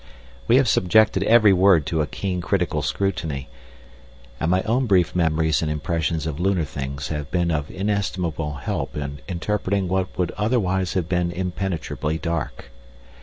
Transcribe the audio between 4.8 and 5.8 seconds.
brief memories and